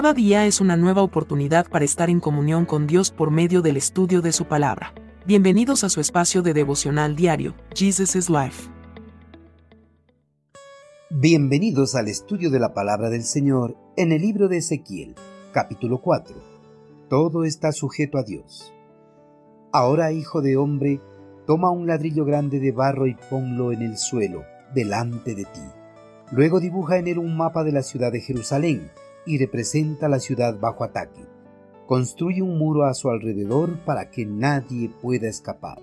Cada 0.00 0.14
día 0.14 0.46
es 0.46 0.62
una 0.62 0.78
nueva 0.78 1.02
oportunidad 1.02 1.68
para 1.68 1.84
estar 1.84 2.08
en 2.08 2.20
comunión 2.20 2.64
con 2.64 2.86
Dios 2.86 3.10
por 3.10 3.30
medio 3.30 3.60
del 3.60 3.76
estudio 3.76 4.22
de 4.22 4.32
su 4.32 4.46
palabra. 4.46 4.94
Bienvenidos 5.26 5.84
a 5.84 5.90
su 5.90 6.00
espacio 6.00 6.40
de 6.40 6.54
devocional 6.54 7.16
diario, 7.16 7.54
Jesus 7.74 8.16
is 8.16 8.30
Life. 8.30 8.70
Bienvenidos 11.10 11.96
al 11.96 12.08
estudio 12.08 12.48
de 12.48 12.58
la 12.58 12.72
palabra 12.72 13.10
del 13.10 13.24
Señor 13.24 13.76
en 13.98 14.12
el 14.12 14.22
libro 14.22 14.48
de 14.48 14.56
Ezequiel, 14.56 15.16
capítulo 15.52 16.00
4. 16.00 16.34
Todo 17.10 17.44
está 17.44 17.70
sujeto 17.70 18.16
a 18.16 18.22
Dios. 18.22 18.72
Ahora, 19.70 20.12
hijo 20.12 20.40
de 20.40 20.56
hombre, 20.56 21.02
toma 21.46 21.70
un 21.70 21.86
ladrillo 21.86 22.24
grande 22.24 22.58
de 22.58 22.72
barro 22.72 23.06
y 23.06 23.16
ponlo 23.28 23.70
en 23.70 23.82
el 23.82 23.98
suelo, 23.98 24.44
delante 24.74 25.34
de 25.34 25.44
ti. 25.44 25.60
Luego 26.32 26.58
dibuja 26.58 26.96
en 26.96 27.06
él 27.06 27.18
un 27.18 27.36
mapa 27.36 27.64
de 27.64 27.72
la 27.72 27.82
ciudad 27.82 28.10
de 28.10 28.22
Jerusalén 28.22 28.90
y 29.26 29.38
representa 29.38 30.08
la 30.08 30.20
ciudad 30.20 30.58
bajo 30.58 30.84
ataque. 30.84 31.24
Construye 31.86 32.42
un 32.42 32.58
muro 32.58 32.84
a 32.84 32.94
su 32.94 33.10
alrededor 33.10 33.78
para 33.84 34.10
que 34.10 34.24
nadie 34.26 34.90
pueda 35.02 35.28
escapar. 35.28 35.78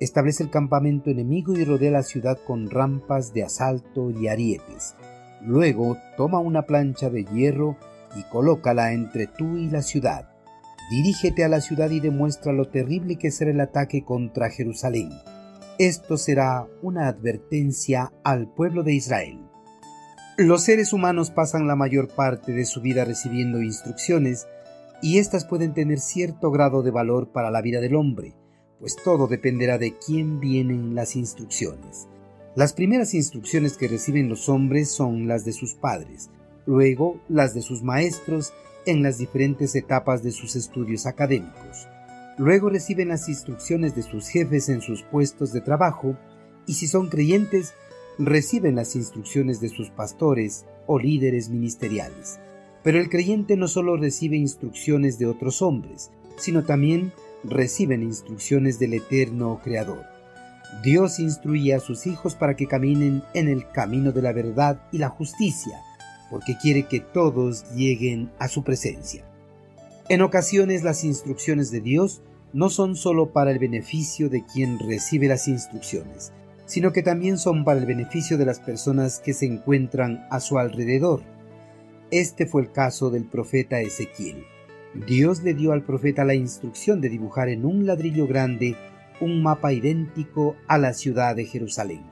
Establece 0.00 0.42
el 0.42 0.50
campamento 0.50 1.10
enemigo 1.10 1.52
y 1.52 1.64
rodea 1.64 1.90
la 1.90 2.02
ciudad 2.02 2.38
con 2.46 2.68
rampas 2.70 3.32
de 3.32 3.44
asalto 3.44 4.10
y 4.10 4.28
arietes. 4.28 4.94
Luego 5.42 5.96
toma 6.16 6.40
una 6.40 6.62
plancha 6.62 7.10
de 7.10 7.24
hierro 7.24 7.76
y 8.16 8.22
colócala 8.24 8.92
entre 8.92 9.26
tú 9.26 9.56
y 9.56 9.68
la 9.68 9.82
ciudad. 9.82 10.30
Dirígete 10.90 11.44
a 11.44 11.48
la 11.48 11.60
ciudad 11.60 11.90
y 11.90 12.00
demuestra 12.00 12.52
lo 12.52 12.68
terrible 12.68 13.16
que 13.16 13.30
será 13.30 13.50
el 13.50 13.60
ataque 13.60 14.04
contra 14.04 14.50
Jerusalén. 14.50 15.10
Esto 15.78 16.16
será 16.16 16.66
una 16.82 17.08
advertencia 17.08 18.12
al 18.22 18.48
pueblo 18.52 18.82
de 18.82 18.94
Israel. 18.94 19.40
Los 20.36 20.64
seres 20.64 20.92
humanos 20.92 21.30
pasan 21.30 21.68
la 21.68 21.76
mayor 21.76 22.08
parte 22.08 22.52
de 22.52 22.64
su 22.64 22.80
vida 22.80 23.04
recibiendo 23.04 23.62
instrucciones 23.62 24.48
y 25.00 25.18
éstas 25.18 25.44
pueden 25.44 25.74
tener 25.74 26.00
cierto 26.00 26.50
grado 26.50 26.82
de 26.82 26.90
valor 26.90 27.28
para 27.28 27.52
la 27.52 27.62
vida 27.62 27.80
del 27.80 27.94
hombre, 27.94 28.34
pues 28.80 28.96
todo 28.96 29.28
dependerá 29.28 29.78
de 29.78 29.96
quién 29.96 30.40
vienen 30.40 30.96
las 30.96 31.14
instrucciones. 31.14 32.08
Las 32.56 32.72
primeras 32.72 33.14
instrucciones 33.14 33.76
que 33.76 33.86
reciben 33.86 34.28
los 34.28 34.48
hombres 34.48 34.90
son 34.90 35.28
las 35.28 35.44
de 35.44 35.52
sus 35.52 35.74
padres, 35.74 36.30
luego 36.66 37.20
las 37.28 37.54
de 37.54 37.62
sus 37.62 37.84
maestros 37.84 38.52
en 38.86 39.04
las 39.04 39.18
diferentes 39.18 39.76
etapas 39.76 40.24
de 40.24 40.32
sus 40.32 40.56
estudios 40.56 41.06
académicos. 41.06 41.86
Luego 42.38 42.70
reciben 42.70 43.10
las 43.10 43.28
instrucciones 43.28 43.94
de 43.94 44.02
sus 44.02 44.26
jefes 44.26 44.68
en 44.68 44.80
sus 44.80 45.04
puestos 45.04 45.52
de 45.52 45.60
trabajo 45.60 46.16
y 46.66 46.74
si 46.74 46.88
son 46.88 47.08
creyentes, 47.08 47.72
reciben 48.18 48.76
las 48.76 48.96
instrucciones 48.96 49.60
de 49.60 49.68
sus 49.68 49.90
pastores 49.90 50.66
o 50.86 50.98
líderes 50.98 51.48
ministeriales. 51.48 52.38
Pero 52.82 53.00
el 53.00 53.08
creyente 53.08 53.56
no 53.56 53.68
solo 53.68 53.96
recibe 53.96 54.36
instrucciones 54.36 55.18
de 55.18 55.26
otros 55.26 55.62
hombres, 55.62 56.10
sino 56.36 56.64
también 56.64 57.12
reciben 57.42 58.02
instrucciones 58.02 58.78
del 58.78 58.94
eterno 58.94 59.60
Creador. 59.62 60.04
Dios 60.82 61.18
instruye 61.18 61.74
a 61.74 61.80
sus 61.80 62.06
hijos 62.06 62.34
para 62.34 62.56
que 62.56 62.66
caminen 62.66 63.22
en 63.32 63.48
el 63.48 63.68
camino 63.70 64.12
de 64.12 64.22
la 64.22 64.32
verdad 64.32 64.82
y 64.92 64.98
la 64.98 65.08
justicia, 65.08 65.80
porque 66.30 66.56
quiere 66.60 66.86
que 66.86 67.00
todos 67.00 67.64
lleguen 67.74 68.30
a 68.38 68.48
su 68.48 68.64
presencia. 68.64 69.24
En 70.08 70.20
ocasiones 70.20 70.82
las 70.82 71.04
instrucciones 71.04 71.70
de 71.70 71.80
Dios 71.80 72.22
no 72.52 72.70
son 72.70 72.96
sólo 72.96 73.32
para 73.32 73.50
el 73.50 73.58
beneficio 73.58 74.28
de 74.28 74.44
quien 74.44 74.78
recibe 74.78 75.28
las 75.28 75.48
instrucciones, 75.48 76.32
sino 76.66 76.92
que 76.92 77.02
también 77.02 77.38
son 77.38 77.64
para 77.64 77.80
el 77.80 77.86
beneficio 77.86 78.38
de 78.38 78.46
las 78.46 78.60
personas 78.60 79.18
que 79.18 79.34
se 79.34 79.46
encuentran 79.46 80.26
a 80.30 80.40
su 80.40 80.58
alrededor. 80.58 81.22
Este 82.10 82.46
fue 82.46 82.62
el 82.62 82.72
caso 82.72 83.10
del 83.10 83.24
profeta 83.24 83.80
Ezequiel. 83.80 84.44
Dios 85.06 85.42
le 85.42 85.54
dio 85.54 85.72
al 85.72 85.82
profeta 85.82 86.24
la 86.24 86.34
instrucción 86.34 87.00
de 87.00 87.08
dibujar 87.08 87.48
en 87.48 87.64
un 87.64 87.86
ladrillo 87.86 88.26
grande 88.26 88.76
un 89.20 89.42
mapa 89.42 89.72
idéntico 89.72 90.56
a 90.68 90.78
la 90.78 90.92
ciudad 90.92 91.34
de 91.34 91.44
Jerusalén. 91.44 92.02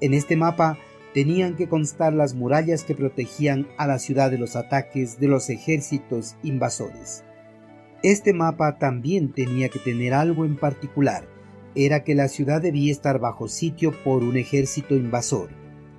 En 0.00 0.14
este 0.14 0.36
mapa 0.36 0.78
tenían 1.14 1.56
que 1.56 1.68
constar 1.68 2.12
las 2.12 2.34
murallas 2.34 2.84
que 2.84 2.94
protegían 2.94 3.66
a 3.76 3.86
la 3.86 3.98
ciudad 3.98 4.30
de 4.30 4.38
los 4.38 4.56
ataques 4.56 5.18
de 5.18 5.28
los 5.28 5.50
ejércitos 5.50 6.36
invasores. 6.42 7.24
Este 8.02 8.32
mapa 8.32 8.78
también 8.78 9.32
tenía 9.32 9.68
que 9.68 9.78
tener 9.78 10.14
algo 10.14 10.44
en 10.44 10.56
particular, 10.56 11.24
era 11.74 12.04
que 12.04 12.14
la 12.14 12.28
ciudad 12.28 12.60
debía 12.60 12.92
estar 12.92 13.18
bajo 13.18 13.48
sitio 13.48 13.92
por 14.04 14.22
un 14.22 14.36
ejército 14.36 14.94
invasor, 14.94 15.50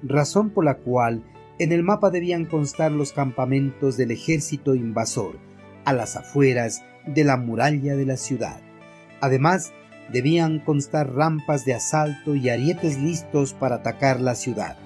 razón 0.04 0.50
por 0.50 0.66
la 0.66 0.76
cual 0.76 1.24
en 1.60 1.72
el 1.72 1.84
mapa 1.84 2.10
debían 2.10 2.46
constar 2.46 2.92
los 2.92 3.14
campamentos 3.14 3.98
del 3.98 4.12
ejército 4.12 4.76
invasor, 4.76 5.38
a 5.86 5.94
las 5.94 6.16
afueras 6.16 6.84
de 7.06 7.24
la 7.24 7.38
muralla 7.38 7.96
de 7.96 8.06
la 8.06 8.18
ciudad. 8.18 8.62
Además, 9.22 9.72
debían 10.12 10.60
constar 10.60 11.14
rampas 11.14 11.66
de 11.66 11.74
asalto 11.74 12.36
y 12.36 12.50
arietes 12.50 13.00
listos 13.00 13.54
para 13.54 13.76
atacar 13.76 14.20
la 14.20 14.36
ciudad. 14.36 14.78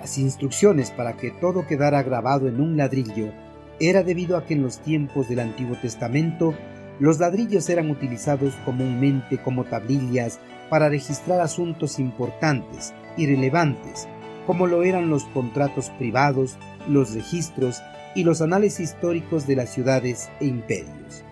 Las 0.00 0.18
instrucciones 0.18 0.90
para 0.90 1.16
que 1.16 1.30
todo 1.30 1.66
quedara 1.66 2.02
grabado 2.02 2.48
en 2.48 2.60
un 2.60 2.76
ladrillo 2.76 3.32
era 3.80 4.02
debido 4.02 4.36
a 4.36 4.44
que 4.44 4.54
en 4.54 4.62
los 4.62 4.78
tiempos 4.78 5.28
del 5.28 5.40
Antiguo 5.40 5.76
Testamento 5.80 6.54
los 7.00 7.18
ladrillos 7.18 7.68
eran 7.68 7.90
utilizados 7.90 8.54
comúnmente 8.64 9.38
como 9.38 9.64
tablillas 9.64 10.38
para 10.70 10.88
registrar 10.88 11.40
asuntos 11.40 11.98
importantes 11.98 12.94
y 13.16 13.26
relevantes, 13.26 14.08
como 14.46 14.66
lo 14.66 14.82
eran 14.82 15.10
los 15.10 15.24
contratos 15.26 15.90
privados, 15.90 16.56
los 16.88 17.14
registros 17.14 17.82
y 18.14 18.24
los 18.24 18.40
anales 18.42 18.80
históricos 18.80 19.46
de 19.46 19.56
las 19.56 19.70
ciudades 19.70 20.30
e 20.40 20.46
imperios. 20.46 21.24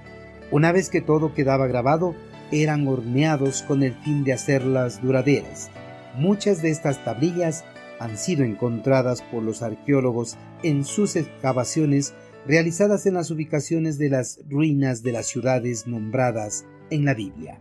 Una 0.51 0.73
vez 0.73 0.91
que 0.91 1.01
todo 1.01 1.33
quedaba 1.33 1.67
grabado, 1.67 2.15
eran 2.51 2.87
horneados 2.87 3.63
con 3.63 3.83
el 3.83 3.95
fin 3.95 4.25
de 4.25 4.35
hacerlas 4.35 5.01
duraderas. 5.01 5.71
Muchas 6.17 6.61
de 6.61 6.71
estas 6.71 7.03
tablillas 7.05 7.65
han 7.99 8.19
sido 8.19 8.45
encontradas 8.45 9.23
por 9.23 9.43
los 9.43 9.63
arqueólogos 9.63 10.37
en 10.63 10.85
sus 10.85 11.17
excavaciones 11.17 12.15
realizadas 12.47 13.07
en 13.07 13.15
las 13.15 13.31
ubicaciones 13.31 13.99
de 13.99 14.11
las 14.11 14.41
ruinas 14.49 15.03
de 15.03 15.13
las 15.13 15.27
ciudades 15.27 15.87
nombradas 15.87 16.65
en 16.91 17.05
la 17.05 17.15
Biblia. 17.15 17.61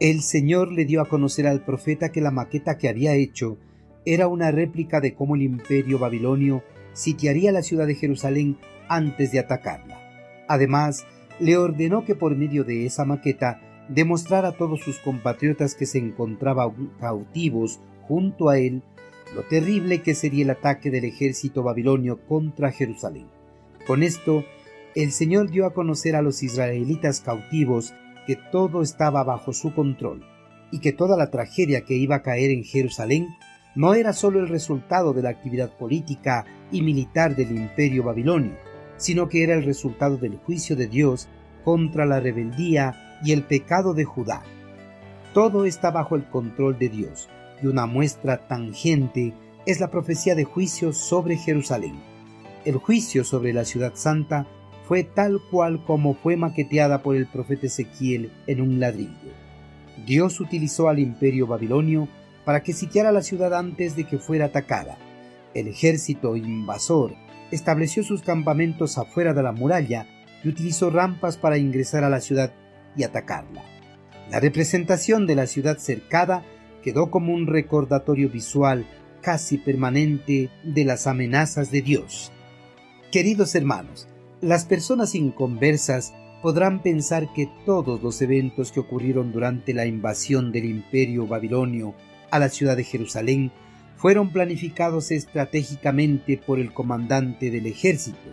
El 0.00 0.22
Señor 0.22 0.72
le 0.72 0.84
dio 0.84 1.00
a 1.00 1.08
conocer 1.08 1.46
al 1.46 1.64
profeta 1.64 2.10
que 2.10 2.20
la 2.20 2.30
maqueta 2.30 2.78
que 2.78 2.88
había 2.88 3.14
hecho 3.14 3.58
era 4.04 4.28
una 4.28 4.50
réplica 4.50 5.00
de 5.00 5.14
cómo 5.14 5.34
el 5.34 5.42
imperio 5.42 5.98
babilonio 5.98 6.62
sitiaría 6.92 7.52
la 7.52 7.62
ciudad 7.62 7.86
de 7.86 7.94
Jerusalén 7.94 8.58
antes 8.88 9.32
de 9.32 9.38
atacarla. 9.38 10.00
Además, 10.48 11.04
le 11.38 11.56
ordenó 11.56 12.04
que 12.04 12.14
por 12.14 12.36
medio 12.36 12.64
de 12.64 12.86
esa 12.86 13.04
maqueta 13.04 13.60
demostrara 13.88 14.48
a 14.48 14.56
todos 14.56 14.80
sus 14.80 14.98
compatriotas 14.98 15.74
que 15.74 15.86
se 15.86 15.98
encontraban 15.98 16.92
cautivos 17.00 17.80
junto 18.02 18.48
a 18.48 18.58
él 18.58 18.82
lo 19.34 19.42
terrible 19.44 20.02
que 20.02 20.14
sería 20.14 20.44
el 20.44 20.50
ataque 20.50 20.90
del 20.90 21.04
ejército 21.04 21.62
babilonio 21.62 22.18
contra 22.26 22.72
Jerusalén. 22.72 23.39
Con 23.86 24.02
esto, 24.02 24.44
el 24.94 25.12
Señor 25.12 25.50
dio 25.50 25.66
a 25.66 25.72
conocer 25.72 26.16
a 26.16 26.22
los 26.22 26.42
israelitas 26.42 27.20
cautivos 27.20 27.94
que 28.26 28.36
todo 28.36 28.82
estaba 28.82 29.24
bajo 29.24 29.52
su 29.52 29.74
control 29.74 30.24
y 30.70 30.80
que 30.80 30.92
toda 30.92 31.16
la 31.16 31.30
tragedia 31.30 31.82
que 31.82 31.94
iba 31.94 32.16
a 32.16 32.22
caer 32.22 32.50
en 32.50 32.64
Jerusalén 32.64 33.28
no 33.74 33.94
era 33.94 34.12
sólo 34.12 34.40
el 34.40 34.48
resultado 34.48 35.12
de 35.12 35.22
la 35.22 35.30
actividad 35.30 35.76
política 35.76 36.44
y 36.70 36.82
militar 36.82 37.36
del 37.36 37.56
imperio 37.56 38.04
babilonio, 38.04 38.56
sino 38.96 39.28
que 39.28 39.42
era 39.42 39.54
el 39.54 39.64
resultado 39.64 40.16
del 40.16 40.36
juicio 40.36 40.76
de 40.76 40.86
Dios 40.86 41.28
contra 41.64 42.06
la 42.06 42.20
rebeldía 42.20 43.18
y 43.24 43.32
el 43.32 43.44
pecado 43.44 43.94
de 43.94 44.04
Judá. 44.04 44.42
Todo 45.34 45.64
está 45.64 45.90
bajo 45.90 46.16
el 46.16 46.28
control 46.28 46.78
de 46.78 46.88
Dios, 46.88 47.28
y 47.62 47.66
una 47.66 47.86
muestra 47.86 48.48
tangente 48.48 49.34
es 49.66 49.80
la 49.80 49.90
profecía 49.90 50.34
de 50.34 50.44
juicio 50.44 50.92
sobre 50.92 51.36
Jerusalén. 51.36 51.94
El 52.64 52.76
juicio 52.76 53.24
sobre 53.24 53.54
la 53.54 53.64
ciudad 53.64 53.92
santa 53.94 54.46
fue 54.86 55.02
tal 55.02 55.40
cual 55.50 55.82
como 55.84 56.14
fue 56.14 56.36
maqueteada 56.36 57.02
por 57.02 57.16
el 57.16 57.26
profeta 57.26 57.68
Ezequiel 57.68 58.30
en 58.46 58.60
un 58.60 58.80
ladrillo. 58.80 59.32
Dios 60.04 60.40
utilizó 60.40 60.88
al 60.88 60.98
imperio 60.98 61.46
babilonio 61.46 62.08
para 62.44 62.62
que 62.62 62.72
sitiara 62.72 63.12
la 63.12 63.22
ciudad 63.22 63.54
antes 63.54 63.96
de 63.96 64.04
que 64.04 64.18
fuera 64.18 64.46
atacada. 64.46 64.98
El 65.54 65.68
ejército 65.68 66.36
invasor 66.36 67.14
estableció 67.50 68.02
sus 68.02 68.22
campamentos 68.22 68.98
afuera 68.98 69.32
de 69.32 69.42
la 69.42 69.52
muralla 69.52 70.06
y 70.44 70.48
utilizó 70.48 70.90
rampas 70.90 71.36
para 71.36 71.56
ingresar 71.56 72.04
a 72.04 72.10
la 72.10 72.20
ciudad 72.20 72.52
y 72.94 73.04
atacarla. 73.04 73.62
La 74.30 74.38
representación 74.38 75.26
de 75.26 75.34
la 75.34 75.46
ciudad 75.46 75.78
cercada 75.78 76.44
quedó 76.82 77.10
como 77.10 77.32
un 77.32 77.46
recordatorio 77.46 78.28
visual 78.28 78.86
casi 79.22 79.58
permanente 79.58 80.50
de 80.62 80.84
las 80.84 81.06
amenazas 81.06 81.70
de 81.70 81.82
Dios. 81.82 82.32
Queridos 83.10 83.56
hermanos, 83.56 84.06
las 84.40 84.66
personas 84.66 85.16
inconversas 85.16 86.14
podrán 86.42 86.80
pensar 86.80 87.32
que 87.32 87.50
todos 87.66 88.00
los 88.04 88.22
eventos 88.22 88.70
que 88.70 88.78
ocurrieron 88.78 89.32
durante 89.32 89.74
la 89.74 89.84
invasión 89.84 90.52
del 90.52 90.66
imperio 90.66 91.26
babilonio 91.26 91.92
a 92.30 92.38
la 92.38 92.48
ciudad 92.48 92.76
de 92.76 92.84
Jerusalén 92.84 93.50
fueron 93.96 94.30
planificados 94.30 95.10
estratégicamente 95.10 96.36
por 96.36 96.60
el 96.60 96.72
comandante 96.72 97.50
del 97.50 97.66
ejército. 97.66 98.30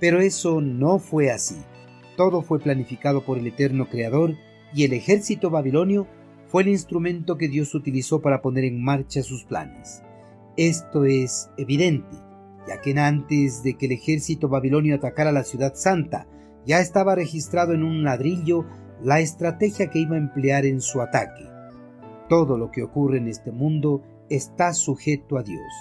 Pero 0.00 0.20
eso 0.20 0.62
no 0.62 0.98
fue 0.98 1.30
así. 1.30 1.56
Todo 2.16 2.40
fue 2.40 2.58
planificado 2.58 3.22
por 3.22 3.36
el 3.36 3.46
eterno 3.46 3.86
Creador 3.86 4.34
y 4.74 4.84
el 4.84 4.94
ejército 4.94 5.50
babilonio 5.50 6.06
fue 6.46 6.62
el 6.62 6.70
instrumento 6.70 7.36
que 7.36 7.48
Dios 7.48 7.74
utilizó 7.74 8.22
para 8.22 8.40
poner 8.40 8.64
en 8.64 8.82
marcha 8.82 9.22
sus 9.22 9.44
planes. 9.44 10.02
Esto 10.56 11.04
es 11.04 11.50
evidente, 11.58 12.16
ya 12.66 12.80
que 12.80 12.98
antes 12.98 13.62
de 13.62 13.74
que 13.74 13.86
el 13.86 13.92
ejército 13.92 14.48
babilonio 14.48 14.96
atacara 14.96 15.32
la 15.32 15.44
ciudad 15.44 15.74
santa, 15.74 16.26
ya 16.64 16.80
estaba 16.80 17.14
registrado 17.14 17.72
en 17.72 17.84
un 17.84 18.02
ladrillo 18.02 18.66
la 19.02 19.20
estrategia 19.20 19.88
que 19.88 20.00
iba 20.00 20.16
a 20.16 20.18
emplear 20.18 20.64
en 20.64 20.80
su 20.80 21.00
ataque. 21.00 21.44
Todo 22.28 22.58
lo 22.58 22.70
que 22.70 22.82
ocurre 22.82 23.18
en 23.18 23.28
este 23.28 23.52
mundo 23.52 24.02
está 24.28 24.72
sujeto 24.72 25.38
a 25.38 25.42
Dios. 25.42 25.72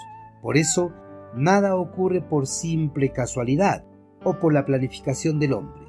Por 0.42 0.58
eso, 0.58 0.92
nada 1.36 1.76
ocurre 1.76 2.22
por 2.22 2.46
simple 2.46 3.12
casualidad 3.12 3.84
o 4.24 4.40
por 4.40 4.54
la 4.54 4.66
planificación 4.66 5.40
del 5.40 5.54
hombre. 5.54 5.86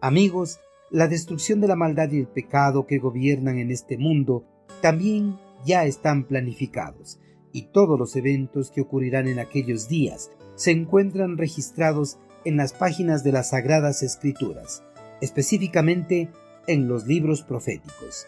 Amigos, 0.00 0.60
la 0.90 1.08
destrucción 1.08 1.60
de 1.60 1.68
la 1.68 1.76
maldad 1.76 2.10
y 2.10 2.18
el 2.18 2.28
pecado 2.28 2.86
que 2.86 2.98
gobiernan 2.98 3.58
en 3.58 3.70
este 3.70 3.98
mundo 3.98 4.44
también 4.80 5.36
ya 5.64 5.84
están 5.84 6.24
planificados, 6.24 7.18
y 7.52 7.68
todos 7.72 7.98
los 7.98 8.16
eventos 8.16 8.70
que 8.70 8.80
ocurrirán 8.80 9.28
en 9.28 9.38
aquellos 9.38 9.88
días 9.88 10.30
se 10.54 10.70
encuentran 10.70 11.36
registrados 11.38 12.18
en 12.44 12.56
las 12.56 12.72
páginas 12.72 13.24
de 13.24 13.32
las 13.32 13.50
Sagradas 13.50 14.02
Escrituras, 14.02 14.82
específicamente 15.20 16.30
en 16.66 16.88
los 16.88 17.06
libros 17.06 17.42
proféticos. 17.42 18.26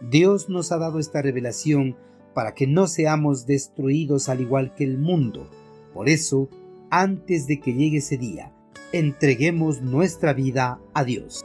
Dios 0.00 0.48
nos 0.48 0.72
ha 0.72 0.78
dado 0.78 0.98
esta 0.98 1.22
revelación 1.22 1.96
para 2.34 2.54
que 2.54 2.66
no 2.66 2.86
seamos 2.86 3.46
destruidos 3.46 4.28
al 4.28 4.40
igual 4.40 4.74
que 4.74 4.84
el 4.84 4.98
mundo. 4.98 5.50
Por 5.92 6.08
eso, 6.08 6.48
antes 6.90 7.46
de 7.46 7.60
que 7.60 7.74
llegue 7.74 7.98
ese 7.98 8.16
día, 8.16 8.52
entreguemos 8.92 9.82
nuestra 9.82 10.32
vida 10.32 10.78
a 10.94 11.04
Dios. 11.04 11.44